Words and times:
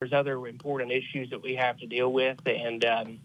there's 0.00 0.14
other 0.14 0.46
important 0.46 0.90
issues 0.90 1.28
that 1.28 1.42
we 1.42 1.54
have 1.54 1.76
to 1.76 1.86
deal 1.86 2.10
with, 2.10 2.38
and 2.46 2.82
um, 2.86 3.18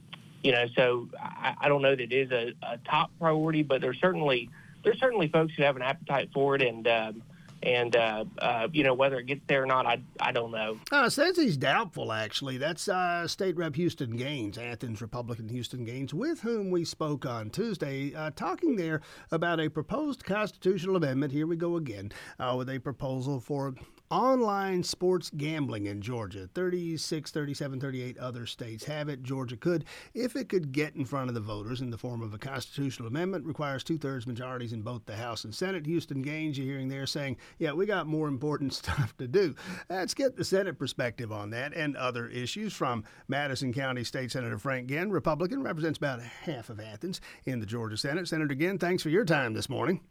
you 0.44 0.52
know, 0.52 0.66
so 0.76 1.08
I, 1.18 1.56
I 1.62 1.70
don't 1.70 1.82
know 1.82 1.92
that 1.92 2.02
it 2.02 2.12
is 2.12 2.32
a, 2.32 2.52
a 2.64 2.78
top 2.80 3.12
priority, 3.18 3.64
but 3.64 3.80
there's 3.80 3.98
certainly 4.02 4.50
there's 4.84 5.00
certainly 5.00 5.30
folks 5.30 5.54
who 5.56 5.64
have 5.64 5.78
an 5.78 5.82
appetite 5.82 6.32
for 6.34 6.54
it, 6.54 6.62
and 6.62 6.86
um, 6.86 7.22
and 7.64 7.96
uh, 7.96 8.26
uh, 8.40 8.68
you 8.74 8.84
know 8.84 8.94
whether 8.94 9.20
it 9.20 9.26
gets 9.26 9.40
there 9.48 9.64
or 9.64 9.66
not, 9.66 9.86
I, 9.86 10.02
I 10.20 10.34
don't 10.34 10.52
know. 10.52 10.78
Uh, 10.92 11.10
says 11.10 11.38
he's 11.38 11.56
doubtful. 11.56 12.12
Actually, 12.12 12.58
that's 12.58 12.90
uh, 12.90 13.26
State 13.26 13.56
Rep 13.56 13.76
Houston 13.76 14.18
Gaines, 14.18 14.58
Athens 14.58 15.02
Republican 15.02 15.48
Houston 15.48 15.86
Gaines, 15.86 16.14
with 16.14 16.42
whom 16.42 16.72
we 16.72 16.84
spoke 16.84 17.26
on 17.26 17.52
Tuesday, 17.52 18.14
uh, 18.14 18.32
talking 18.36 18.76
there 18.76 19.00
about 19.32 19.62
a 19.62 19.70
proposed 19.70 20.26
constitutional 20.26 20.98
amendment. 20.98 21.32
Here 21.32 21.48
we 21.48 21.56
go 21.56 21.78
again 21.78 22.12
uh, 22.38 22.54
with 22.58 22.70
a 22.70 22.80
proposal 22.80 23.40
for 23.40 23.76
online 24.12 24.84
sports 24.84 25.32
gambling 25.36 25.88
in 25.88 26.02
Georgia. 26.02 26.50
36, 26.54 27.32
37, 27.32 27.80
38 27.80 28.18
other 28.18 28.46
states 28.46 28.86
have 28.86 29.10
it. 29.10 29.24
Georgia 29.24 29.58
could, 29.58 29.86
if 30.14 30.36
it 30.36 30.50
could 30.50 30.72
get 30.72 30.96
in 30.96 31.06
front 31.06 31.30
of 31.30 31.34
the 31.34 31.42
voters 31.42 31.82
in 31.82 31.90
the 31.90 31.98
form 31.98 32.22
of 32.22 32.34
a 32.34 32.38
constitutional 32.38 33.08
amendment, 33.08 33.46
requires 33.46 33.84
two 33.84 33.98
thirds 33.98 34.28
majorities 34.28 34.74
in 34.74 34.82
both 34.82 35.06
the 35.06 35.16
House 35.16 35.44
and 35.44 35.54
Senate. 35.54 35.86
Houston 35.86 36.22
Gaines, 36.22 36.58
you're 36.58 36.68
hearing 36.68 36.88
there 36.88 37.08
saying, 37.08 37.38
yeah, 37.58 37.72
we 37.72 37.86
got 37.86 38.08
more 38.08 38.28
important 38.28 38.74
stuff 38.76 39.16
to 39.18 39.28
do. 39.28 39.56
Let's 39.90 40.14
get 40.14 40.36
the 40.36 40.46
Senate 40.46 40.78
perspective 40.78 41.32
on 41.32 41.50
that 41.52 41.74
and 41.74 41.98
other 41.98 42.28
issues 42.28 42.74
from 42.74 43.04
Madison 43.28 43.74
County 43.74 44.04
State 44.04 44.32
Senator 44.32 44.58
Frank 44.58 44.88
Ginn, 44.88 45.12
Republican, 45.12 45.64
represents 45.64 45.98
about 45.98 46.22
half 46.22 46.70
of 46.70 46.80
Athens 46.80 47.22
in 47.46 47.60
the 47.60 47.66
Georgia 47.66 47.98
Senate. 47.98 48.28
Senator 48.28 48.56
Ginn, 48.56 48.78
thanks 48.78 49.04
for 49.04 49.10
your 49.10 49.26
time 49.26 49.54
this 49.54 49.70
morning. 49.70 50.02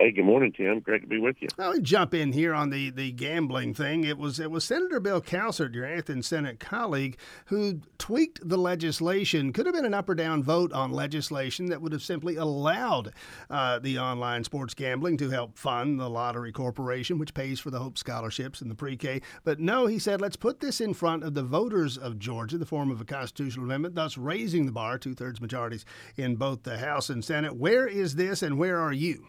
Hey, 0.00 0.10
good 0.10 0.24
morning, 0.24 0.52
Tim. 0.52 0.80
Great 0.80 1.02
to 1.02 1.06
be 1.06 1.18
with 1.18 1.36
you. 1.40 1.48
I'll 1.58 1.78
jump 1.78 2.14
in 2.14 2.32
here 2.32 2.54
on 2.54 2.70
the, 2.70 2.88
the 2.88 3.12
gambling 3.12 3.74
thing. 3.74 4.04
It 4.04 4.16
was 4.16 4.40
it 4.40 4.50
was 4.50 4.64
Senator 4.64 4.98
Bill 5.00 5.20
Cowsert, 5.20 5.74
your 5.74 5.84
Athens 5.84 6.26
Senate 6.26 6.58
colleague, 6.58 7.18
who 7.46 7.82
tweaked 7.98 8.40
the 8.48 8.56
legislation. 8.56 9.52
Could 9.52 9.66
have 9.66 9.74
been 9.74 9.84
an 9.84 9.92
up 9.92 10.08
or 10.08 10.14
down 10.14 10.42
vote 10.42 10.72
on 10.72 10.92
legislation 10.92 11.66
that 11.66 11.82
would 11.82 11.92
have 11.92 12.02
simply 12.02 12.36
allowed 12.36 13.12
uh, 13.50 13.78
the 13.80 13.98
online 13.98 14.44
sports 14.44 14.72
gambling 14.72 15.18
to 15.18 15.28
help 15.28 15.58
fund 15.58 16.00
the 16.00 16.08
Lottery 16.08 16.52
Corporation, 16.52 17.18
which 17.18 17.34
pays 17.34 17.60
for 17.60 17.70
the 17.70 17.78
Hope 17.78 17.98
scholarships 17.98 18.62
and 18.62 18.70
the 18.70 18.74
pre-K. 18.74 19.20
But 19.44 19.60
no, 19.60 19.86
he 19.86 19.98
said, 19.98 20.22
let's 20.22 20.36
put 20.36 20.60
this 20.60 20.80
in 20.80 20.94
front 20.94 21.22
of 21.22 21.34
the 21.34 21.44
voters 21.44 21.98
of 21.98 22.18
Georgia, 22.18 22.56
the 22.56 22.64
form 22.64 22.90
of 22.90 23.02
a 23.02 23.04
constitutional 23.04 23.66
amendment, 23.66 23.94
thus 23.94 24.16
raising 24.16 24.64
the 24.64 24.72
bar, 24.72 24.96
two 24.96 25.14
thirds 25.14 25.40
majorities 25.40 25.84
in 26.16 26.36
both 26.36 26.62
the 26.62 26.78
House 26.78 27.10
and 27.10 27.22
Senate. 27.22 27.56
Where 27.56 27.86
is 27.86 28.14
this, 28.14 28.42
and 28.42 28.58
where 28.58 28.80
are 28.80 28.92
you? 28.92 29.26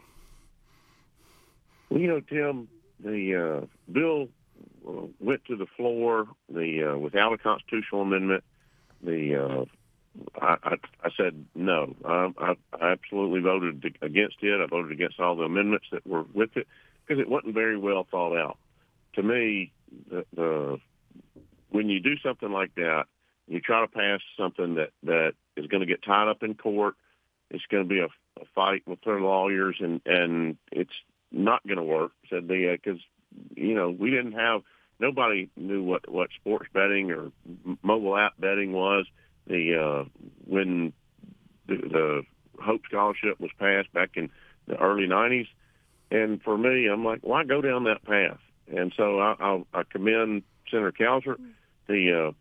Well, 1.93 2.01
you 2.01 2.07
know, 2.07 2.21
Tim, 2.21 2.67
the 2.99 3.35
uh, 3.61 3.65
bill 3.91 4.29
uh, 4.87 5.05
went 5.19 5.45
to 5.45 5.55
the 5.55 5.67
floor 5.77 6.27
the 6.49 6.93
uh, 6.93 6.97
without 6.97 7.33
a 7.33 7.37
constitutional 7.37 8.01
amendment. 8.01 8.43
The 9.03 9.35
uh, 9.35 9.65
I, 10.41 10.57
I, 10.63 10.75
I 11.03 11.09
said 11.15 11.45
no. 11.53 11.95
I, 12.03 12.31
I, 12.39 12.93
absolutely 12.93 13.41
voted 13.41 13.95
against 14.01 14.37
it. 14.41 14.59
I 14.59 14.65
voted 14.65 14.91
against 14.91 15.19
all 15.19 15.35
the 15.35 15.43
amendments 15.43 15.85
that 15.91 16.07
were 16.07 16.25
with 16.33 16.57
it 16.57 16.67
because 17.05 17.21
it 17.21 17.29
wasn't 17.29 17.53
very 17.53 17.77
well 17.77 18.07
thought 18.09 18.35
out. 18.35 18.57
To 19.13 19.21
me, 19.21 19.71
the, 20.09 20.25
the 20.35 20.79
when 21.69 21.89
you 21.89 21.99
do 21.99 22.17
something 22.25 22.51
like 22.51 22.73
that, 22.73 23.03
you 23.47 23.59
try 23.59 23.81
to 23.81 23.87
pass 23.87 24.19
something 24.35 24.73
that 24.75 24.89
that 25.03 25.33
is 25.55 25.67
going 25.67 25.81
to 25.81 25.87
get 25.87 26.01
tied 26.01 26.27
up 26.27 26.41
in 26.41 26.55
court. 26.55 26.95
It's 27.51 27.65
going 27.69 27.83
to 27.83 27.89
be 27.89 27.99
a, 27.99 28.07
a 28.41 28.45
fight 28.55 28.81
with 28.87 29.01
their 29.05 29.21
lawyers, 29.21 29.75
and 29.79 30.01
and 30.07 30.57
it's 30.71 30.89
not 31.33 31.65
going 31.65 31.77
to 31.77 31.83
work. 31.83 32.11
Said 32.29 32.47
the 32.47 32.77
because 32.81 32.99
uh, 32.99 33.39
you 33.55 33.73
know 33.73 33.89
we 33.89 34.11
didn't 34.11 34.33
have 34.33 34.61
nobody 34.99 35.49
knew 35.57 35.83
what 35.83 36.09
what 36.09 36.29
sports 36.39 36.69
betting 36.73 37.11
or 37.11 37.31
mobile 37.81 38.15
app 38.15 38.33
betting 38.39 38.71
was. 38.71 39.05
The 39.47 39.75
uh, 39.75 40.09
when 40.45 40.93
the, 41.67 41.75
the 41.75 42.23
Hope 42.61 42.81
Scholarship 42.87 43.39
was 43.39 43.51
passed 43.59 43.91
back 43.91 44.11
in 44.15 44.29
the 44.67 44.77
early 44.77 45.07
'90s, 45.07 45.47
and 46.11 46.41
for 46.41 46.57
me, 46.57 46.87
I'm 46.87 47.03
like, 47.03 47.19
why 47.23 47.43
go 47.43 47.61
down 47.61 47.85
that 47.85 48.05
path? 48.05 48.39
And 48.73 48.93
so 48.95 49.19
I, 49.19 49.35
I, 49.39 49.63
I 49.73 49.83
commend 49.83 50.43
Senator 50.69 50.93
Cowsert. 50.93 51.41
The 51.87 52.27
uh, 52.27 52.31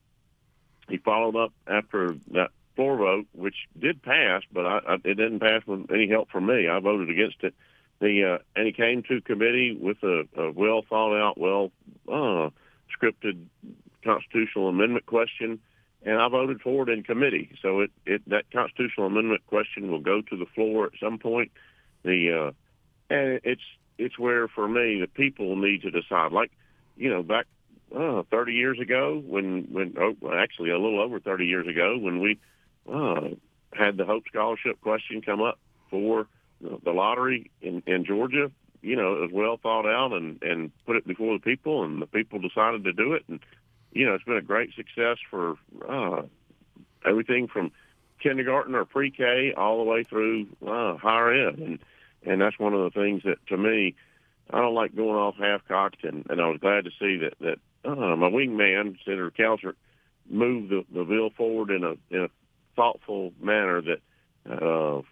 he 0.89 0.99
followed 0.99 1.37
up 1.37 1.53
after 1.67 2.15
that 2.33 2.51
floor 2.77 2.97
vote, 2.97 3.27
which 3.33 3.57
did 3.79 4.03
pass, 4.03 4.43
but 4.53 4.67
I, 4.67 4.79
I, 4.87 4.95
it 4.95 5.15
didn't 5.15 5.41
pass 5.41 5.63
with 5.67 5.91
any 5.91 6.09
help 6.09 6.31
from 6.31 6.47
me. 6.47 6.69
I 6.69 6.79
voted 6.79 7.11
against 7.11 7.43
it 7.43 7.55
the 8.03 8.35
uh, 8.35 8.39
and 8.57 8.67
he 8.67 8.73
came 8.73 9.05
to 9.05 9.21
committee 9.21 9.79
with 9.81 10.03
a, 10.03 10.25
a 10.37 10.51
well 10.51 10.83
thought 10.83 11.17
out, 11.17 11.39
well 11.39 11.71
uh, 12.09 12.51
scripted 12.93 13.45
constitutional 14.05 14.69
amendment 14.69 15.07
question, 15.07 15.61
and 16.03 16.21
I 16.21 16.29
voted 16.29 16.61
for 16.61 16.83
it 16.83 16.93
in 16.93 17.05
committee. 17.05 17.57
So 17.63 17.81
it, 17.81 17.93
it 18.05 18.29
that 18.29 18.51
constitutional 18.53 19.07
amendment 19.07 19.47
question 19.47 19.91
will 19.91 20.01
go 20.01 20.21
to 20.21 20.37
the 20.37 20.47
floor 20.47 20.87
at 20.87 20.93
some 21.01 21.19
point. 21.19 21.53
The 22.03 22.49
uh, 22.49 23.15
and 23.15 23.41
it's 23.45 23.63
it's 23.99 24.19
where 24.19 24.49
for 24.49 24.67
me 24.67 25.01
the 25.01 25.07
people 25.07 25.55
need 25.55 25.83
to 25.83 25.93
decide. 25.93 26.33
Like 26.33 26.51
you 26.97 27.09
know 27.09 27.23
back 27.23 27.47
uh, 27.97 28.25
30 28.33 28.53
years 28.53 28.81
ago 28.81 29.23
when 29.25 29.69
when 29.71 29.95
oh, 29.97 30.17
actually 30.35 30.71
a 30.71 30.79
little 30.79 31.01
over 31.01 31.21
30 31.21 31.47
years 31.47 31.69
ago 31.69 31.97
when 31.99 32.19
we 32.19 32.41
uh, 32.93 33.29
had 33.73 33.97
the 33.97 34.05
Hope 34.05 34.25
Scholarship 34.27 34.81
question 34.81 35.23
come 35.23 35.41
up 35.41 35.61
for 35.89 36.27
the 36.85 36.93
lottery 36.93 37.51
in, 37.61 37.83
in 37.87 38.05
Georgia, 38.05 38.51
you 38.83 38.97
know, 38.97 39.15
it 39.15 39.21
was 39.21 39.31
well 39.33 39.57
thought 39.57 39.87
out 39.87 40.13
and, 40.13 40.43
and 40.43 40.71
put 40.87 40.97
it 40.97 41.07
before 41.07 41.35
the 41.35 41.43
people, 41.43 41.85
and 41.85 42.03
the 42.03 42.07
people 42.07 42.39
decided 42.41 42.85
to 42.85 42.93
do 42.93 43.13
it. 43.13 43.25
And, 43.29 43.41
you 43.93 44.07
know, 44.07 44.15
it's 44.15 44.25
been 44.25 44.37
a 44.37 44.43
great 44.43 44.75
success 44.75 45.19
for 45.31 45.57
uh, 45.89 46.23
everything 47.05 47.49
from 47.49 47.71
kindergarten 48.21 48.75
or 48.75 48.85
pre-K 48.85 49.55
all 49.57 49.79
the 49.79 49.91
way 49.91 50.03
through 50.03 50.47
uh, 50.67 50.97
higher 50.97 51.49
ed. 51.49 51.59
And, 51.59 51.79
and 52.25 52.41
that's 52.41 52.59
one 52.59 52.75
of 52.75 52.83
the 52.83 53.01
things 53.01 53.23
that, 53.25 53.45
to 53.49 53.57
me, 53.57 53.95
I 54.51 54.61
don't 54.61 54.75
like 54.75 54.95
going 54.95 55.17
off 55.17 55.37
half-cocked, 55.37 56.05
and, 56.05 56.27
and 56.29 56.41
I 56.41 56.49
was 56.49 56.59
glad 56.61 56.85
to 56.85 56.91
see 56.99 57.19
that, 57.19 57.35
that 57.41 57.59
uh, 57.85 58.17
my 58.17 58.31
wingman, 58.31 58.97
Senator 59.05 59.31
Cowsert, 59.31 59.75
moved 60.29 60.71
the, 60.71 60.85
the 60.93 61.05
bill 61.05 61.31
forward 61.31 61.71
in 61.71 61.85
a, 61.85 61.95
in 62.11 62.25
a 62.25 62.29
thoughtful 62.77 63.33
manner 63.41 63.81
that 63.83 64.01
uh, 64.51 65.03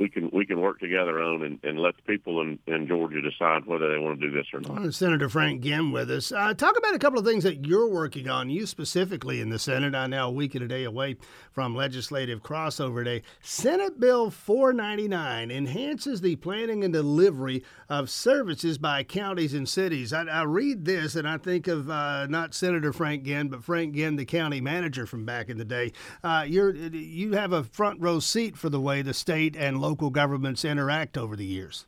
we 0.00 0.08
can 0.08 0.30
we 0.32 0.46
can 0.46 0.60
work 0.60 0.80
together 0.80 1.22
on 1.22 1.42
and, 1.42 1.60
and 1.62 1.78
let 1.78 1.94
the 1.94 2.02
people 2.02 2.40
in, 2.40 2.58
in 2.66 2.88
Georgia 2.88 3.20
decide 3.20 3.66
whether 3.66 3.92
they 3.92 3.98
want 3.98 4.18
to 4.18 4.30
do 4.30 4.34
this 4.34 4.46
or 4.54 4.60
not. 4.60 4.94
Senator 4.94 5.28
Frank 5.28 5.62
Ginn 5.62 5.92
with 5.92 6.10
us. 6.10 6.32
Uh, 6.32 6.54
talk 6.54 6.76
about 6.78 6.94
a 6.94 6.98
couple 6.98 7.18
of 7.18 7.26
things 7.26 7.44
that 7.44 7.66
you're 7.66 7.88
working 7.88 8.28
on. 8.28 8.48
You 8.48 8.64
specifically 8.64 9.42
in 9.42 9.50
the 9.50 9.58
Senate. 9.58 9.94
I 9.94 10.06
now 10.06 10.28
a 10.28 10.32
week 10.32 10.54
and 10.54 10.64
a 10.64 10.68
day 10.68 10.84
away 10.84 11.16
from 11.52 11.76
legislative 11.76 12.42
crossover 12.42 13.04
day. 13.04 13.22
Senate 13.42 14.00
Bill 14.00 14.30
499 14.30 15.50
enhances 15.50 16.22
the 16.22 16.36
planning 16.36 16.82
and 16.82 16.94
delivery 16.94 17.62
of 17.90 18.08
services 18.08 18.78
by 18.78 19.04
counties 19.04 19.52
and 19.52 19.68
cities. 19.68 20.14
I, 20.14 20.24
I 20.24 20.42
read 20.44 20.86
this 20.86 21.14
and 21.14 21.28
I 21.28 21.36
think 21.36 21.68
of 21.68 21.90
uh, 21.90 22.26
not 22.26 22.54
Senator 22.54 22.94
Frank 22.94 23.24
Ginn, 23.24 23.48
but 23.48 23.62
Frank 23.62 23.94
Ginn, 23.94 24.16
the 24.16 24.24
county 24.24 24.62
manager 24.62 25.04
from 25.04 25.26
back 25.26 25.50
in 25.50 25.58
the 25.58 25.64
day. 25.64 25.92
Uh, 26.24 26.44
you're 26.46 26.74
you 26.74 27.32
have 27.32 27.52
a 27.52 27.64
front 27.64 28.00
row 28.00 28.18
seat 28.18 28.56
for 28.56 28.70
the 28.70 28.80
way 28.80 29.02
the 29.02 29.12
state 29.12 29.56
and 29.56 29.78
local 29.78 29.89
local 29.90 30.10
governments 30.10 30.64
interact 30.64 31.18
over 31.18 31.34
the 31.34 31.44
years? 31.44 31.86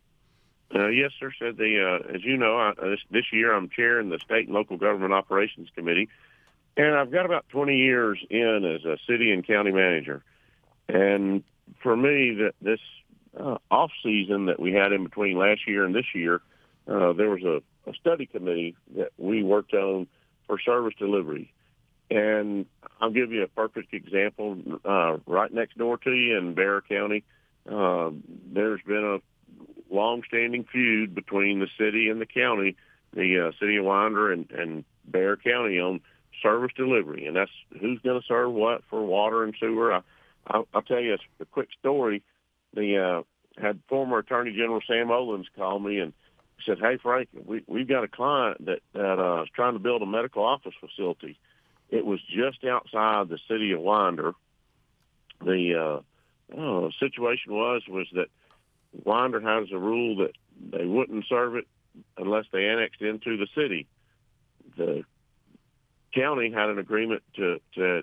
Uh, 0.74 0.88
yes, 0.88 1.12
sir. 1.20 1.30
Said 1.38 1.56
the 1.56 2.00
uh, 2.02 2.14
as 2.14 2.24
you 2.24 2.36
know, 2.36 2.58
I, 2.58 2.72
this, 2.82 3.00
this 3.10 3.24
year 3.32 3.54
I'm 3.54 3.68
chairing 3.68 4.08
the 4.08 4.18
state 4.18 4.46
and 4.46 4.54
local 4.54 4.76
government 4.76 5.12
operations 5.12 5.68
committee, 5.74 6.08
and 6.76 6.96
I've 6.96 7.12
got 7.12 7.26
about 7.26 7.48
20 7.50 7.76
years 7.76 8.18
in 8.28 8.64
as 8.64 8.84
a 8.84 8.96
city 9.06 9.30
and 9.30 9.46
county 9.46 9.70
manager. 9.70 10.24
And 10.88 11.44
for 11.80 11.96
me, 11.96 12.34
that 12.40 12.54
this 12.60 12.80
uh, 13.38 13.58
off 13.70 13.92
season 14.02 14.46
that 14.46 14.58
we 14.58 14.72
had 14.72 14.92
in 14.92 15.04
between 15.04 15.38
last 15.38 15.60
year 15.68 15.84
and 15.84 15.94
this 15.94 16.12
year, 16.12 16.40
uh, 16.88 17.12
there 17.12 17.30
was 17.30 17.44
a, 17.44 17.62
a 17.88 17.94
study 17.94 18.26
committee 18.26 18.74
that 18.96 19.12
we 19.16 19.44
worked 19.44 19.74
on 19.74 20.08
for 20.48 20.58
service 20.58 20.94
delivery. 20.98 21.52
And 22.10 22.66
I'll 23.00 23.10
give 23.10 23.30
you 23.30 23.44
a 23.44 23.48
perfect 23.48 23.94
example. 23.94 24.58
Uh, 24.84 25.18
right 25.26 25.52
next 25.52 25.78
door 25.78 25.98
to 25.98 26.10
you 26.10 26.36
in 26.36 26.54
Barrow 26.54 26.80
County, 26.80 27.24
uh, 27.70 28.10
there's 28.52 28.80
been 28.86 29.04
a 29.04 29.94
long-standing 29.94 30.64
feud 30.64 31.14
between 31.14 31.60
the 31.60 31.68
city 31.78 32.08
and 32.08 32.20
the 32.20 32.26
county, 32.26 32.76
the 33.14 33.48
uh, 33.48 33.52
city 33.60 33.76
of 33.76 33.84
Winder 33.84 34.32
and, 34.32 34.50
and 34.50 34.84
Barrow 35.04 35.36
County 35.36 35.78
on 35.78 36.00
service 36.42 36.72
delivery, 36.76 37.26
and 37.26 37.36
that's 37.36 37.50
who's 37.80 38.00
going 38.00 38.20
to 38.20 38.26
serve 38.26 38.52
what 38.52 38.82
for 38.88 39.04
water 39.04 39.44
and 39.44 39.54
sewer. 39.60 39.92
I, 39.92 40.00
I, 40.46 40.62
I'll 40.74 40.82
tell 40.82 41.00
you 41.00 41.14
a, 41.14 41.42
a 41.42 41.46
quick 41.46 41.68
story. 41.78 42.22
The 42.74 42.96
uh, 42.98 43.62
had 43.62 43.80
former 43.88 44.18
Attorney 44.18 44.52
General 44.52 44.80
Sam 44.86 45.08
Olens 45.08 45.46
call 45.56 45.78
me 45.78 45.98
and 45.98 46.12
said, 46.64 46.78
"Hey 46.80 46.98
Frank, 47.02 47.28
we 47.44 47.62
we've 47.66 47.88
got 47.88 48.04
a 48.04 48.08
client 48.08 48.64
that 48.66 48.80
that 48.94 49.18
uh, 49.18 49.42
is 49.42 49.50
trying 49.54 49.74
to 49.74 49.78
build 49.78 50.02
a 50.02 50.06
medical 50.06 50.44
office 50.44 50.74
facility. 50.80 51.38
It 51.90 52.06
was 52.06 52.20
just 52.22 52.64
outside 52.64 53.28
the 53.28 53.38
city 53.48 53.72
of 53.72 53.80
Winder. 53.80 54.32
The 55.44 55.74
uh, 55.74 56.02
oh, 56.56 56.88
the 56.88 56.92
situation 56.98 57.54
was 57.54 57.82
was 57.88 58.06
that 58.14 58.28
Winder 59.04 59.40
has 59.40 59.68
a 59.72 59.78
rule 59.78 60.16
that 60.16 60.32
they 60.70 60.84
wouldn't 60.84 61.24
serve 61.28 61.56
it 61.56 61.66
unless 62.16 62.44
they 62.52 62.66
annexed 62.66 63.00
into 63.00 63.36
the 63.36 63.46
city. 63.54 63.86
The 64.76 65.04
county 66.14 66.50
had 66.52 66.68
an 66.68 66.78
agreement 66.78 67.22
to 67.36 67.60
to 67.74 68.02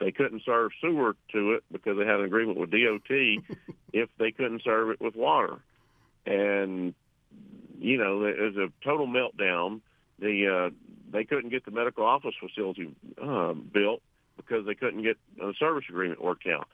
they 0.00 0.10
couldn't 0.10 0.42
serve 0.44 0.72
sewer 0.80 1.16
to 1.32 1.52
it 1.52 1.64
because 1.70 1.96
they 1.96 2.04
had 2.04 2.18
an 2.18 2.24
agreement 2.24 2.58
with 2.58 2.70
DOT 2.70 3.10
if 3.92 4.08
they 4.18 4.32
couldn't 4.32 4.62
serve 4.62 4.90
it 4.90 5.00
with 5.00 5.14
water. 5.14 5.58
And 6.24 6.94
you 7.78 7.98
know, 7.98 8.24
it 8.24 8.38
was 8.38 8.56
a 8.56 8.72
total 8.84 9.06
meltdown. 9.06 9.80
The 10.18 10.68
uh, 10.68 10.70
they 11.12 11.24
couldn't 11.24 11.50
get 11.50 11.64
the 11.64 11.70
medical 11.70 12.04
office 12.04 12.34
facility 12.40 12.94
uh, 13.22 13.52
built 13.52 14.02
because 14.36 14.66
they 14.66 14.74
couldn't 14.74 15.02
get 15.02 15.16
a 15.40 15.52
service 15.58 15.84
agreement 15.88 16.22
worked 16.22 16.46
out. 16.46 16.68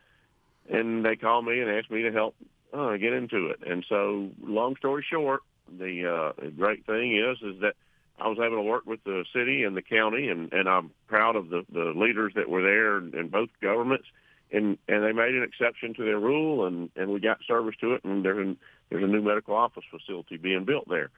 And 0.71 1.05
they 1.05 1.17
called 1.17 1.45
me 1.45 1.61
and 1.61 1.71
asked 1.71 1.91
me 1.91 2.03
to 2.03 2.13
help 2.13 2.35
uh, 2.73 2.97
get 2.97 3.13
into 3.13 3.49
it. 3.49 3.61
And 3.67 3.85
so, 3.89 4.31
long 4.43 4.77
story 4.77 5.05
short, 5.09 5.41
the, 5.79 6.35
uh, 6.39 6.51
great 6.57 6.87
thing 6.87 7.17
is 7.17 7.39
is 7.43 7.61
that 7.61 7.75
I 8.19 8.29
was 8.29 8.39
able 8.39 8.57
to 8.57 8.63
work 8.63 8.87
with 8.87 9.03
the 9.05 9.25
city 9.35 9.65
and 9.65 9.77
the 9.77 9.83
county, 9.83 10.29
and, 10.29 10.53
and 10.53 10.69
I'm 10.69 10.91
proud 11.09 11.37
of 11.37 11.49
the, 11.49 11.65
the 11.73 11.93
leaders 11.97 12.33
that 12.37 12.49
were 12.49 12.63
there 12.63 12.99
in, 12.99 13.15
in 13.19 13.29
both 13.29 13.49
governments. 13.61 14.07
And, 14.53 14.77
and 14.87 15.03
they 15.03 15.13
made 15.13 15.35
an 15.35 15.43
exception 15.43 15.95
to 15.95 16.05
their 16.05 16.19
rule, 16.21 16.67
and, 16.67 16.91
and 16.95 17.11
we 17.11 17.21
got 17.21 17.39
service 17.49 17.75
to 17.81 17.95
it, 17.95 18.05
and 18.05 18.23
there's, 18.23 18.55
there's 18.91 19.03
a 19.03 19.07
new 19.07 19.23
medical 19.23 19.55
office 19.55 19.85
facility 19.91 20.37
being 20.37 20.67
built 20.67 20.89
there. 20.89 21.09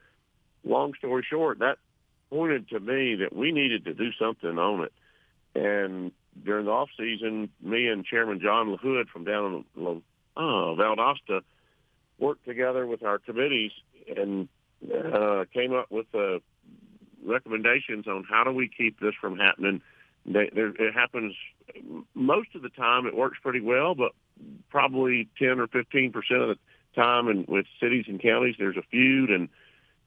Long 0.64 0.94
story 0.94 1.26
short, 1.28 1.58
that 1.58 1.78
pointed 2.30 2.68
to 2.68 2.78
me 2.78 3.16
that 3.16 3.34
we 3.34 3.50
needed 3.50 3.84
to 3.86 3.94
do 3.94 4.10
something 4.18 4.56
on 4.56 4.84
it. 4.84 4.92
And 5.56 6.12
during 6.42 6.66
the 6.66 6.70
off 6.70 6.88
season, 6.98 7.50
me 7.62 7.86
and 7.88 8.04
Chairman 8.04 8.40
John 8.40 8.76
LaHood 8.76 9.08
from 9.08 9.24
down 9.24 9.64
in 9.76 10.02
uh, 10.36 10.40
Valdosta 10.40 11.42
worked 12.18 12.44
together 12.44 12.86
with 12.86 13.02
our 13.02 13.18
committees 13.18 13.72
and 14.16 14.48
uh, 14.92 15.44
came 15.52 15.72
up 15.72 15.90
with 15.90 16.06
uh, 16.14 16.38
recommendations 17.24 18.06
on 18.06 18.24
how 18.28 18.44
do 18.44 18.52
we 18.52 18.68
keep 18.68 19.00
this 19.00 19.14
from 19.20 19.38
happening. 19.38 19.80
They, 20.26 20.50
it 20.54 20.94
happens 20.94 21.34
most 22.14 22.54
of 22.54 22.62
the 22.62 22.70
time. 22.70 23.06
It 23.06 23.16
works 23.16 23.38
pretty 23.42 23.60
well, 23.60 23.94
but 23.94 24.12
probably 24.70 25.28
ten 25.38 25.60
or 25.60 25.66
fifteen 25.66 26.12
percent 26.12 26.40
of 26.40 26.48
the 26.48 26.58
time, 26.94 27.28
and 27.28 27.46
with 27.46 27.66
cities 27.80 28.06
and 28.08 28.20
counties, 28.20 28.56
there's 28.58 28.76
a 28.76 28.82
feud, 28.90 29.30
and 29.30 29.48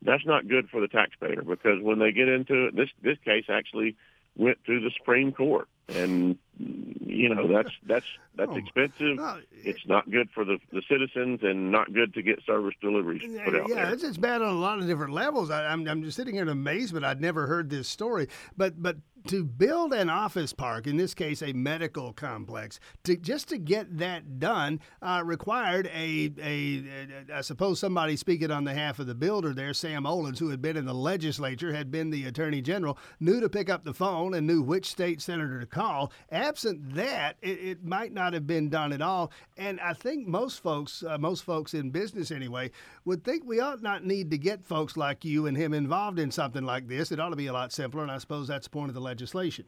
that's 0.02 0.26
not 0.26 0.48
good 0.48 0.70
for 0.70 0.82
the 0.82 0.88
taxpayer 0.88 1.42
because 1.42 1.82
when 1.82 2.00
they 2.00 2.12
get 2.12 2.28
into 2.28 2.68
it, 2.68 2.76
this 2.76 2.90
this 3.02 3.18
case 3.24 3.46
actually 3.50 3.96
went 4.36 4.58
through 4.66 4.82
the 4.82 4.92
Supreme 4.98 5.32
Court, 5.32 5.68
and 5.89 6.38
you 6.59 7.33
know 7.33 7.48
that's 7.48 7.71
that's 7.88 8.06
that's 8.36 8.51
oh, 8.54 8.57
expensive. 8.57 9.18
it's 9.51 9.86
not 9.88 10.09
good 10.09 10.30
for 10.33 10.45
the, 10.45 10.59
the 10.71 10.81
citizens 10.89 11.39
and 11.42 11.71
not 11.71 11.92
good 11.94 12.13
to 12.13 12.21
get 12.21 12.39
service 12.45 12.75
deliveries 12.81 13.21
put 13.44 13.56
out 13.56 13.69
yeah, 13.69 13.75
there. 13.75 13.94
it's, 13.94 14.04
it's 14.04 14.18
bad 14.18 14.42
on 14.42 14.50
a 14.50 14.59
lot 14.59 14.80
of 14.80 14.88
different 14.88 15.13
levels. 15.13 15.50
I, 15.50 15.65
I'm 15.65 15.88
I'm 15.88 16.04
just 16.04 16.15
sitting 16.15 16.33
here 16.33 16.44
in 16.44 16.50
amazement. 16.50 17.06
I'd 17.06 17.21
never 17.21 17.48
heard 17.48 17.69
this 17.69 17.88
story, 17.88 18.27
but 18.56 18.81
but 18.81 18.98
to 19.27 19.44
build 19.44 19.94
an 19.94 20.09
office 20.09 20.54
park, 20.54 20.88
in 20.88 20.95
this 20.95 21.13
case 21.13 21.42
a 21.42 21.51
medical 21.51 22.13
complex, 22.13 22.80
to 23.04 23.18
just 23.18 23.50
to 23.50 23.57
get 23.57 23.98
that 23.98 24.39
done 24.39 24.80
uh, 25.01 25.21
required 25.25 25.88
a, 25.88 26.31
a, 26.42 26.83
a 27.31 27.38
I 27.38 27.42
suppose 27.42 27.80
somebody 27.80 28.15
speaking 28.15 28.51
on 28.51 28.63
the 28.63 28.77
behalf 28.77 29.00
of 29.00 29.07
the 29.07 29.15
builder 29.15 29.56
there, 29.56 29.74
Sam 29.74 30.04
Olens, 30.04 30.38
who 30.38 30.50
had 30.50 30.62
been 30.62 30.77
in 30.77 30.86
the 30.86 30.94
legislature, 30.94 31.74
had 31.74 31.89
been 31.89 32.12
the 32.12 32.25
attorney 32.25 32.62
general, 32.62 32.95
knew 33.19 33.39
to 33.39 33.50
pick 33.50 33.71
up 33.71 33.83
the 33.83 33.94
phone 33.94 34.36
and 34.36 34.45
knew 34.45 34.62
which 34.62 34.86
state 34.86 35.19
senator 35.19 35.59
to 35.59 35.65
call. 35.65 36.12
Absent 36.48 36.96
that, 36.96 37.36
it, 37.42 37.60
it 37.60 37.84
might 37.84 38.14
not 38.14 38.32
have 38.32 38.48
been 38.48 38.70
done 38.70 38.94
at 38.94 39.02
all. 39.02 39.32
And 39.58 39.82
I 39.82 39.92
think 39.92 40.28
most 40.28 40.64
folks, 40.64 41.04
uh, 41.04 41.18
most 41.18 41.44
folks 41.44 41.74
in 41.74 41.90
business 41.90 42.32
anyway, 42.32 42.72
would 43.04 43.26
think 43.26 43.44
we 43.46 43.60
ought 43.60 43.82
not 43.82 44.06
need 44.06 44.32
to 44.32 44.38
get 44.38 44.64
folks 44.64 44.96
like 44.96 45.26
you 45.26 45.46
and 45.46 45.58
him 45.58 45.74
involved 45.74 46.20
in 46.20 46.32
something 46.32 46.64
like 46.64 46.88
this. 46.88 47.12
It 47.12 47.20
ought 47.20 47.32
to 47.32 47.36
be 47.36 47.48
a 47.48 47.54
lot 47.54 47.74
simpler, 47.74 48.02
and 48.02 48.12
I 48.12 48.18
suppose 48.18 48.48
that's 48.48 48.68
the 48.68 48.70
point 48.70 48.90
of 48.90 48.96
the 48.96 49.02
legislation. 49.02 49.66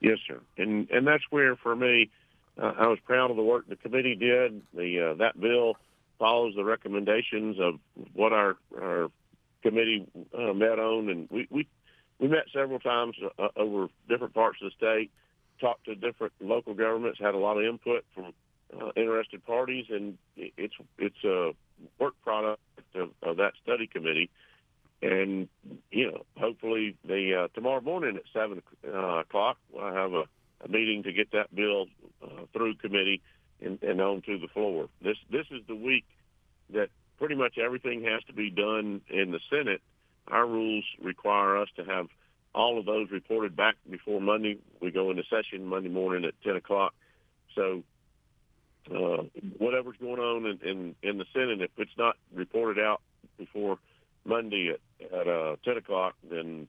Yes, 0.00 0.18
sir, 0.26 0.40
and 0.56 0.90
and 0.90 1.06
that's 1.06 1.24
where 1.30 1.56
for 1.56 1.76
me, 1.76 2.10
uh, 2.60 2.72
I 2.78 2.86
was 2.86 2.98
proud 3.04 3.30
of 3.30 3.36
the 3.36 3.42
work 3.42 3.68
the 3.68 3.76
committee 3.76 4.14
did. 4.14 4.62
The 4.74 5.10
uh, 5.10 5.14
that 5.14 5.38
bill 5.38 5.76
follows 6.18 6.54
the 6.56 6.64
recommendations 6.64 7.58
of 7.60 7.78
what 8.14 8.32
our 8.32 8.56
our 8.80 9.10
committee 9.62 10.06
uh, 10.36 10.52
met 10.52 10.78
on, 10.78 11.08
and 11.08 11.28
we 11.30 11.46
we 11.50 11.66
we 12.18 12.28
met 12.28 12.44
several 12.52 12.78
times 12.78 13.16
uh, 13.38 13.48
over 13.56 13.88
different 14.08 14.34
parts 14.34 14.58
of 14.62 14.70
the 14.70 14.76
state, 14.76 15.10
talked 15.60 15.84
to 15.86 15.94
different 15.94 16.32
local 16.40 16.74
governments, 16.74 17.18
had 17.20 17.34
a 17.34 17.38
lot 17.38 17.56
of 17.56 17.64
input 17.64 18.04
from 18.14 18.32
uh, 18.76 18.90
interested 18.96 19.44
parties, 19.44 19.86
and 19.90 20.18
it's 20.36 20.74
it's 20.98 21.24
a 21.24 21.52
work 21.98 22.14
product 22.22 22.60
of, 22.94 23.10
of 23.22 23.36
that 23.38 23.52
study 23.62 23.86
committee 23.86 24.30
and 25.02 25.48
you 25.90 26.10
know, 26.10 26.24
hopefully 26.38 26.96
the 27.06 27.44
uh, 27.44 27.48
tomorrow 27.54 27.80
morning 27.80 28.16
at 28.16 28.22
seven 28.32 28.62
uh, 28.86 29.20
o'clock, 29.20 29.58
I 29.80 29.92
have 29.92 30.12
a, 30.12 30.24
a 30.64 30.68
meeting 30.68 31.02
to 31.04 31.12
get 31.12 31.32
that 31.32 31.54
bill 31.54 31.86
uh, 32.22 32.44
through 32.52 32.76
committee 32.76 33.22
and, 33.60 33.82
and 33.82 34.00
on 34.00 34.22
to 34.22 34.38
the 34.38 34.48
floor. 34.48 34.88
This 35.02 35.16
this 35.30 35.46
is 35.50 35.62
the 35.68 35.76
week 35.76 36.04
that 36.72 36.88
pretty 37.18 37.34
much 37.34 37.58
everything 37.58 38.04
has 38.04 38.22
to 38.24 38.32
be 38.32 38.50
done 38.50 39.02
in 39.08 39.32
the 39.32 39.40
Senate. 39.50 39.80
Our 40.28 40.46
rules 40.46 40.84
require 41.00 41.56
us 41.58 41.68
to 41.76 41.84
have 41.84 42.06
all 42.56 42.78
of 42.78 42.86
those 42.86 43.10
reported 43.10 43.54
back 43.54 43.76
before 43.88 44.20
Monday. 44.20 44.58
We 44.80 44.90
go 44.90 45.10
into 45.10 45.22
session 45.30 45.66
Monday 45.66 45.90
morning 45.90 46.24
at 46.24 46.34
ten 46.42 46.56
o'clock. 46.56 46.94
So 47.54 47.84
uh, 48.90 49.24
whatever's 49.58 49.96
going 50.00 50.20
on 50.20 50.46
in, 50.46 50.68
in 50.68 50.94
in 51.02 51.18
the 51.18 51.26
Senate, 51.32 51.60
if 51.60 51.70
it's 51.76 51.96
not 51.98 52.16
reported 52.34 52.82
out 52.82 53.02
before 53.38 53.78
Monday 54.24 54.74
at, 54.74 55.12
at 55.12 55.28
uh, 55.28 55.56
10 55.64 55.76
o'clock, 55.76 56.14
then 56.28 56.66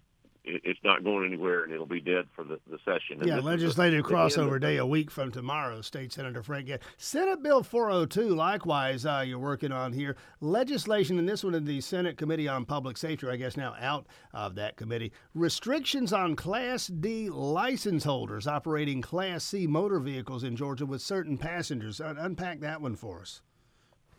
it's 0.48 0.80
not 0.84 1.04
going 1.04 1.26
anywhere 1.26 1.64
and 1.64 1.74
it'll 1.74 1.86
be 1.86 2.00
dead 2.00 2.26
for 2.36 2.44
the, 2.44 2.60
the 2.70 2.78
session. 2.86 3.20
And 3.20 3.28
yeah, 3.28 3.40
legislative 3.40 4.06
crossover 4.06 4.60
day 4.60 4.78
a 4.78 4.86
week 4.86 5.12
from 5.12 5.32
tomorrow, 5.32 5.82
State 5.82 6.14
Senator 6.14 6.42
Frank. 6.42 6.70
Senate 6.98 7.44
Bill 7.44 7.64
402, 7.64 8.34
likewise, 8.34 9.06
uh, 9.06 9.24
you're 9.26 9.40
working 9.40 9.72
on 9.72 9.94
here. 9.94 10.16
Legislation, 10.40 11.20
and 11.20 11.28
this 11.28 11.44
one 11.44 11.54
in 11.54 11.66
the 11.66 11.82
Senate 11.82 12.18
Committee 12.18 12.48
on 12.48 12.66
Public 12.66 12.98
Safety, 12.98 13.28
I 13.28 13.36
guess 13.36 13.58
now 13.58 13.76
out 13.80 14.08
of 14.34 14.56
that 14.56 14.78
committee. 14.78 15.12
Restrictions 15.34 16.14
on 16.14 16.36
Class 16.36 16.88
D 16.88 17.30
license 17.30 18.04
holders 18.04 18.48
operating 18.48 19.02
Class 19.02 19.44
C 19.44 19.68
motor 19.68 20.00
vehicles 20.00 20.44
in 20.44 20.56
Georgia 20.56 20.86
with 20.86 21.02
certain 21.02 21.38
passengers. 21.38 22.00
unpack 22.00 22.60
that 22.62 22.82
one 22.82 22.96
for 22.96 23.22
us. 23.22 23.42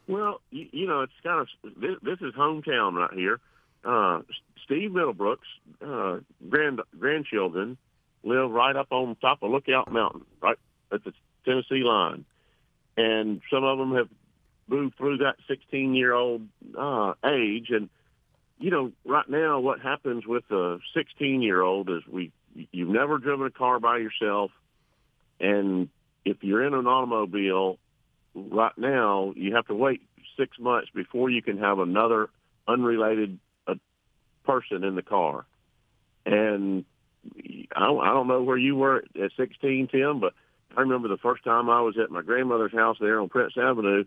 Well, 0.07 0.41
you, 0.51 0.67
you 0.73 0.87
know, 0.87 1.03
it's 1.03 1.13
kind 1.23 1.41
of 1.41 1.49
this, 1.81 1.97
this 2.03 2.19
is 2.21 2.35
hometown 2.35 2.95
right 2.95 3.13
here. 3.13 3.41
Uh, 3.85 4.21
Steve 4.65 4.91
Middlebrooks' 4.91 5.39
uh, 5.85 6.21
grand 6.49 6.81
grandchildren 6.99 7.77
live 8.23 8.51
right 8.51 8.77
up 8.77 8.89
on 8.91 9.17
top 9.17 9.43
of 9.43 9.51
Lookout 9.51 9.91
Mountain, 9.91 10.23
right 10.43 10.59
at 10.93 11.05
the 11.05 11.13
Tennessee 11.45 11.83
line, 11.85 12.25
and 12.97 13.41
some 13.51 13.65
of 13.65 13.79
them 13.79 13.95
have 13.95 14.09
moved 14.67 14.97
through 14.97 15.19
that 15.19 15.37
16 15.49 15.95
year 15.95 16.13
old 16.13 16.43
uh, 16.77 17.15
age. 17.25 17.71
And 17.71 17.89
you 18.59 18.71
know, 18.71 18.93
right 19.05 19.29
now, 19.29 19.61
what 19.61 19.81
happens 19.81 20.27
with 20.27 20.51
a 20.51 20.79
16 20.95 21.41
year 21.41 21.63
old 21.63 21.89
is 21.89 22.03
we 22.11 22.33
you've 22.73 22.89
never 22.89 23.19
driven 23.19 23.47
a 23.47 23.51
car 23.51 23.79
by 23.79 23.99
yourself, 23.99 24.51
and 25.41 25.89
if 26.25 26.43
you're 26.43 26.67
in 26.67 26.75
an 26.75 26.87
automobile 26.87 27.79
right 28.35 28.77
now 28.77 29.33
you 29.37 29.55
have 29.55 29.67
to 29.67 29.75
wait 29.75 30.03
six 30.37 30.59
months 30.59 30.89
before 30.95 31.31
you 31.31 31.43
can 31.43 31.59
have 31.59 31.79
another 31.79 32.29
unrelated 32.67 33.39
person 34.49 34.83
in 34.83 34.95
the 34.95 35.03
car. 35.03 35.45
And 36.25 36.85
I 37.77 37.81
don't, 37.81 38.01
I 38.01 38.13
don't 38.15 38.29
know 38.29 38.43
where 38.43 38.57
you 38.57 38.77
were 38.77 39.05
at 39.23 39.31
16, 39.37 39.89
Tim, 39.89 40.21
but 40.21 40.33
I 40.77 40.81
remember 40.81 41.09
the 41.09 41.19
first 41.19 41.45
time 41.45 41.69
I 41.69 41.83
was 41.83 41.97
at 42.03 42.11
my 42.11 42.23
grandmother's 42.23 42.73
house 42.73 42.97
there 43.01 43.21
on 43.21 43.29
Prince 43.29 43.55
Avenue, 43.57 44.05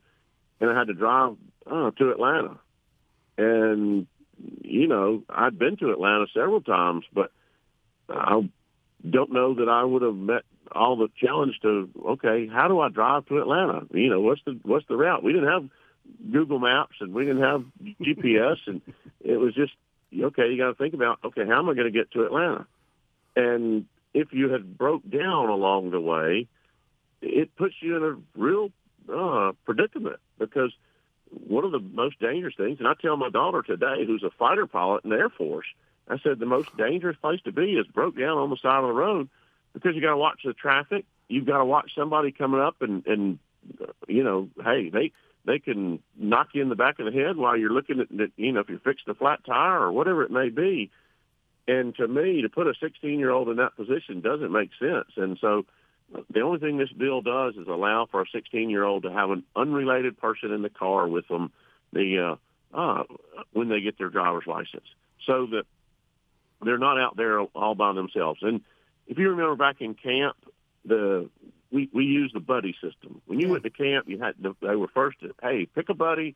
and 0.59 0.69
I 0.69 0.77
had 0.77 0.87
to 0.87 0.93
drive 0.93 1.35
uh, 1.69 1.91
to 1.91 2.11
Atlanta. 2.11 2.57
And 3.37 4.07
you 4.61 4.87
know, 4.87 5.23
I'd 5.29 5.59
been 5.59 5.77
to 5.77 5.91
Atlanta 5.91 6.25
several 6.33 6.61
times, 6.61 7.05
but 7.13 7.31
I 8.09 8.49
don't 9.07 9.31
know 9.31 9.55
that 9.55 9.69
I 9.69 9.83
would 9.83 10.01
have 10.01 10.15
met 10.15 10.43
all 10.71 10.95
the 10.95 11.09
challenge 11.17 11.59
to 11.61 11.89
okay, 12.13 12.47
how 12.47 12.67
do 12.67 12.79
I 12.79 12.89
drive 12.89 13.27
to 13.27 13.39
Atlanta? 13.39 13.81
You 13.91 14.09
know, 14.09 14.21
what's 14.21 14.41
the 14.45 14.59
what's 14.63 14.87
the 14.87 14.97
route? 14.97 15.23
We 15.23 15.33
didn't 15.33 15.49
have 15.49 15.69
Google 16.31 16.59
Maps 16.59 16.95
and 16.99 17.13
we 17.13 17.25
didn't 17.25 17.43
have 17.43 17.65
GPS, 18.01 18.57
and 18.65 18.81
it 19.23 19.37
was 19.37 19.53
just 19.53 19.73
okay. 20.13 20.49
You 20.49 20.57
got 20.57 20.69
to 20.69 20.75
think 20.75 20.93
about 20.93 21.19
okay, 21.23 21.45
how 21.45 21.59
am 21.59 21.69
I 21.69 21.73
going 21.73 21.91
to 21.91 21.91
get 21.91 22.11
to 22.11 22.25
Atlanta? 22.25 22.65
And 23.35 23.85
if 24.13 24.33
you 24.33 24.49
had 24.49 24.77
broke 24.77 25.09
down 25.09 25.49
along 25.49 25.91
the 25.91 26.01
way, 26.01 26.47
it 27.21 27.55
puts 27.55 27.75
you 27.81 27.97
in 27.97 28.03
a 28.03 28.39
real 28.39 28.71
uh, 29.13 29.53
predicament 29.65 30.19
because 30.37 30.71
one 31.47 31.63
of 31.63 31.71
the 31.71 31.79
most 31.79 32.19
dangerous 32.19 32.55
things, 32.57 32.79
and 32.79 32.87
I 32.87 32.93
tell 33.01 33.15
my 33.15 33.29
daughter 33.29 33.61
today, 33.61 34.05
who's 34.05 34.23
a 34.23 34.31
fighter 34.31 34.67
pilot 34.67 35.03
in 35.05 35.11
the 35.11 35.17
Air 35.17 35.29
Force, 35.29 35.67
I 36.09 36.17
said 36.19 36.39
the 36.39 36.45
most 36.45 36.75
dangerous 36.77 37.15
place 37.21 37.39
to 37.45 37.51
be 37.51 37.73
is 37.73 37.87
broke 37.87 38.17
down 38.17 38.37
on 38.37 38.49
the 38.49 38.57
side 38.57 38.83
of 38.83 38.87
the 38.87 38.93
road 38.93 39.29
because 39.73 39.95
you 39.95 40.01
got 40.01 40.11
to 40.11 40.17
watch 40.17 40.41
the 40.43 40.53
traffic. 40.53 41.05
You've 41.29 41.45
got 41.45 41.59
to 41.59 41.65
watch 41.65 41.95
somebody 41.95 42.31
coming 42.31 42.59
up 42.59 42.81
and 42.81 43.05
and 43.07 43.39
you 44.07 44.23
know, 44.23 44.49
hey, 44.63 44.89
they 44.89 45.11
they 45.45 45.59
can 45.59 45.99
knock 46.15 46.49
you 46.53 46.61
in 46.61 46.69
the 46.69 46.75
back 46.75 46.99
of 46.99 47.05
the 47.05 47.11
head 47.11 47.35
while 47.35 47.57
you're 47.57 47.71
looking 47.71 47.99
at, 47.99 48.07
you 48.35 48.51
know, 48.51 48.59
if 48.59 48.69
you're 48.69 48.79
fixing 48.79 49.09
a 49.09 49.15
flat 49.15 49.43
tire 49.45 49.81
or 49.81 49.91
whatever 49.91 50.23
it 50.23 50.31
may 50.31 50.49
be. 50.49 50.91
And 51.67 51.95
to 51.95 52.07
me, 52.07 52.41
to 52.41 52.49
put 52.49 52.67
a 52.67 52.73
16 52.79 53.19
year 53.19 53.31
old 53.31 53.49
in 53.49 53.57
that 53.57 53.75
position 53.75 54.21
doesn't 54.21 54.51
make 54.51 54.71
sense. 54.79 55.09
And 55.17 55.37
so 55.39 55.65
the 56.29 56.41
only 56.41 56.59
thing 56.59 56.77
this 56.77 56.91
bill 56.91 57.21
does 57.21 57.55
is 57.55 57.67
allow 57.67 58.07
for 58.09 58.21
a 58.21 58.25
16 58.33 58.69
year 58.69 58.83
old 58.83 59.03
to 59.03 59.11
have 59.11 59.31
an 59.31 59.43
unrelated 59.55 60.17
person 60.17 60.51
in 60.51 60.61
the 60.61 60.69
car 60.69 61.07
with 61.07 61.27
them 61.27 61.51
the 61.93 62.37
uh, 62.73 62.77
uh, 62.77 63.03
when 63.51 63.69
they 63.69 63.81
get 63.81 63.97
their 63.97 64.09
driver's 64.09 64.47
license, 64.47 64.85
so 65.25 65.47
that 65.47 65.63
they're 66.63 66.77
not 66.77 66.99
out 66.99 67.17
there 67.17 67.39
all 67.39 67.75
by 67.75 67.93
themselves. 67.93 68.39
And 68.41 68.61
if 69.07 69.17
you 69.17 69.29
remember 69.29 69.55
back 69.55 69.81
in 69.81 69.93
camp, 69.93 70.37
the 70.85 71.29
we 71.71 71.89
we 71.93 72.05
use 72.05 72.31
the 72.33 72.39
buddy 72.39 72.73
system. 72.73 73.21
When 73.25 73.39
you 73.39 73.47
yeah. 73.47 73.51
went 73.53 73.63
to 73.63 73.69
camp, 73.69 74.07
you 74.07 74.19
had 74.19 74.35
they 74.61 74.75
were 74.75 74.87
first 74.87 75.19
to 75.21 75.33
hey 75.41 75.67
pick 75.73 75.89
a 75.89 75.93
buddy. 75.93 76.35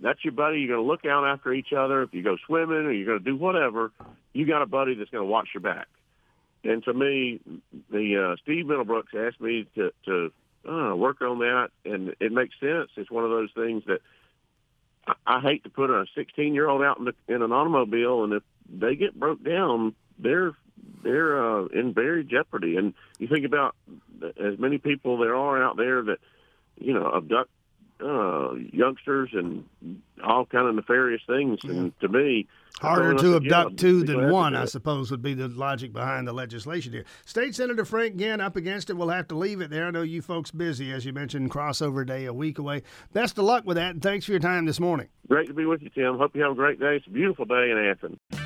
That's 0.00 0.24
your 0.24 0.32
buddy. 0.32 0.58
You're 0.60 0.76
going 0.76 0.84
to 0.84 0.90
look 0.90 1.04
out 1.06 1.24
after 1.24 1.52
each 1.52 1.72
other. 1.72 2.02
If 2.02 2.12
you 2.12 2.22
go 2.22 2.36
swimming 2.46 2.86
or 2.86 2.92
you're 2.92 3.06
going 3.06 3.18
to 3.20 3.24
do 3.24 3.36
whatever, 3.36 3.92
you 4.32 4.44
got 4.44 4.62
a 4.62 4.66
buddy 4.66 4.94
that's 4.94 5.10
going 5.10 5.22
to 5.22 5.30
watch 5.30 5.50
your 5.54 5.60
back. 5.60 5.86
And 6.64 6.82
to 6.84 6.92
me, 6.92 7.40
the 7.90 8.32
uh, 8.32 8.36
Steve 8.42 8.66
Middlebrooks 8.66 9.14
asked 9.16 9.40
me 9.40 9.66
to 9.76 9.92
to 10.06 10.32
uh, 10.68 10.94
work 10.96 11.20
on 11.22 11.38
that, 11.38 11.68
and 11.84 12.14
it 12.20 12.32
makes 12.32 12.58
sense. 12.60 12.90
It's 12.96 13.10
one 13.10 13.24
of 13.24 13.30
those 13.30 13.50
things 13.54 13.84
that 13.86 14.00
I, 15.06 15.14
I 15.26 15.40
hate 15.40 15.64
to 15.64 15.70
put 15.70 15.90
a 15.90 16.06
16 16.14 16.54
year 16.54 16.68
old 16.68 16.82
out 16.82 16.98
in, 16.98 17.04
the, 17.04 17.14
in 17.28 17.42
an 17.42 17.52
automobile, 17.52 18.24
and 18.24 18.32
if 18.32 18.42
they 18.68 18.96
get 18.96 19.18
broke 19.18 19.42
down, 19.44 19.94
they're 20.18 20.52
they're 21.02 21.40
uh, 21.40 21.66
in 21.66 21.92
very 21.94 22.24
jeopardy. 22.24 22.76
And 22.76 22.94
you 23.18 23.28
think 23.28 23.46
about 23.46 23.76
as 24.38 24.58
many 24.58 24.78
people 24.78 25.18
there 25.18 25.34
are 25.34 25.62
out 25.62 25.76
there 25.76 26.02
that 26.02 26.18
you 26.76 26.92
know 26.92 27.12
abduct 27.14 27.50
uh, 28.00 28.52
youngsters 28.54 29.30
and 29.32 29.64
all 30.22 30.44
kind 30.46 30.68
of 30.68 30.74
nefarious 30.74 31.22
things. 31.26 31.60
Yeah. 31.64 31.70
And 31.72 32.00
to 32.00 32.08
me, 32.08 32.46
harder 32.80 33.14
to 33.14 33.36
abduct 33.36 33.78
two 33.78 34.02
than 34.04 34.30
one, 34.30 34.54
I 34.54 34.66
suppose, 34.66 35.10
would 35.10 35.22
be 35.22 35.34
the 35.34 35.48
logic 35.48 35.92
behind 35.92 36.28
the 36.28 36.32
legislation 36.32 36.92
here. 36.92 37.04
State 37.24 37.54
Senator 37.54 37.84
Frank 37.84 38.16
Ginn 38.16 38.40
up 38.40 38.56
against 38.56 38.90
it. 38.90 38.94
We'll 38.94 39.08
have 39.08 39.28
to 39.28 39.34
leave 39.34 39.60
it 39.60 39.70
there. 39.70 39.86
I 39.86 39.90
know 39.90 40.02
you 40.02 40.22
folks 40.22 40.50
busy, 40.50 40.92
as 40.92 41.04
you 41.06 41.12
mentioned, 41.12 41.50
crossover 41.50 42.06
day 42.06 42.26
a 42.26 42.34
week 42.34 42.58
away. 42.58 42.82
Best 43.12 43.38
of 43.38 43.44
luck 43.44 43.64
with 43.64 43.76
that, 43.76 43.92
and 43.92 44.02
thanks 44.02 44.26
for 44.26 44.32
your 44.32 44.40
time 44.40 44.66
this 44.66 44.80
morning. 44.80 45.08
Great 45.28 45.48
to 45.48 45.54
be 45.54 45.64
with 45.64 45.82
you, 45.82 45.90
Tim. 45.90 46.18
Hope 46.18 46.36
you 46.36 46.42
have 46.42 46.52
a 46.52 46.56
great 46.56 46.78
day. 46.78 46.96
It's 46.96 47.06
a 47.06 47.10
beautiful 47.10 47.44
day 47.44 47.70
in 47.70 47.78
Athens. 47.78 48.45